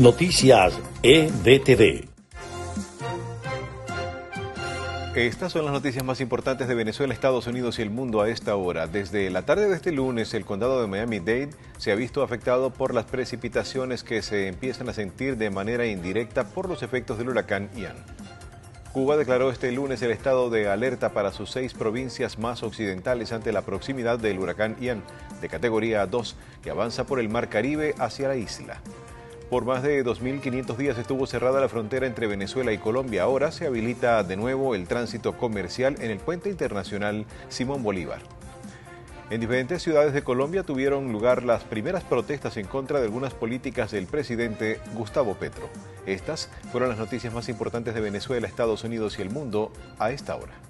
Noticias 0.00 0.80
EDTV. 1.02 2.08
Estas 5.14 5.52
son 5.52 5.66
las 5.66 5.74
noticias 5.74 6.02
más 6.02 6.22
importantes 6.22 6.68
de 6.68 6.74
Venezuela, 6.74 7.12
Estados 7.12 7.46
Unidos 7.46 7.78
y 7.78 7.82
el 7.82 7.90
mundo 7.90 8.22
a 8.22 8.30
esta 8.30 8.56
hora. 8.56 8.86
Desde 8.86 9.28
la 9.28 9.42
tarde 9.42 9.68
de 9.68 9.76
este 9.76 9.92
lunes, 9.92 10.32
el 10.32 10.46
condado 10.46 10.80
de 10.80 10.86
Miami-Dade 10.86 11.50
se 11.76 11.92
ha 11.92 11.96
visto 11.96 12.22
afectado 12.22 12.70
por 12.70 12.94
las 12.94 13.04
precipitaciones 13.04 14.02
que 14.02 14.22
se 14.22 14.48
empiezan 14.48 14.88
a 14.88 14.94
sentir 14.94 15.36
de 15.36 15.50
manera 15.50 15.84
indirecta 15.84 16.48
por 16.48 16.70
los 16.70 16.82
efectos 16.82 17.18
del 17.18 17.28
huracán 17.28 17.68
Ian. 17.76 17.96
Cuba 18.94 19.18
declaró 19.18 19.50
este 19.50 19.70
lunes 19.70 20.00
el 20.00 20.12
estado 20.12 20.48
de 20.48 20.70
alerta 20.70 21.10
para 21.12 21.30
sus 21.30 21.50
seis 21.50 21.74
provincias 21.74 22.38
más 22.38 22.62
occidentales 22.62 23.32
ante 23.32 23.52
la 23.52 23.66
proximidad 23.66 24.18
del 24.18 24.38
huracán 24.38 24.76
Ian, 24.80 25.02
de 25.42 25.48
categoría 25.50 26.06
2, 26.06 26.36
que 26.62 26.70
avanza 26.70 27.04
por 27.04 27.20
el 27.20 27.28
Mar 27.28 27.50
Caribe 27.50 27.94
hacia 27.98 28.28
la 28.28 28.36
isla. 28.36 28.80
Por 29.50 29.64
más 29.64 29.82
de 29.82 30.04
2.500 30.04 30.76
días 30.76 30.96
estuvo 30.96 31.26
cerrada 31.26 31.60
la 31.60 31.68
frontera 31.68 32.06
entre 32.06 32.28
Venezuela 32.28 32.72
y 32.72 32.78
Colombia. 32.78 33.24
Ahora 33.24 33.50
se 33.50 33.66
habilita 33.66 34.22
de 34.22 34.36
nuevo 34.36 34.76
el 34.76 34.86
tránsito 34.86 35.36
comercial 35.36 35.96
en 35.98 36.12
el 36.12 36.18
puente 36.18 36.50
internacional 36.50 37.26
Simón 37.48 37.82
Bolívar. 37.82 38.20
En 39.28 39.40
diferentes 39.40 39.82
ciudades 39.82 40.12
de 40.12 40.22
Colombia 40.22 40.62
tuvieron 40.62 41.10
lugar 41.10 41.42
las 41.42 41.64
primeras 41.64 42.04
protestas 42.04 42.56
en 42.58 42.66
contra 42.68 43.00
de 43.00 43.06
algunas 43.06 43.34
políticas 43.34 43.90
del 43.90 44.06
presidente 44.06 44.78
Gustavo 44.94 45.34
Petro. 45.34 45.68
Estas 46.06 46.48
fueron 46.70 46.88
las 46.88 46.98
noticias 46.98 47.34
más 47.34 47.48
importantes 47.48 47.92
de 47.92 48.00
Venezuela, 48.00 48.46
Estados 48.46 48.84
Unidos 48.84 49.18
y 49.18 49.22
el 49.22 49.30
mundo 49.30 49.72
a 49.98 50.12
esta 50.12 50.36
hora. 50.36 50.69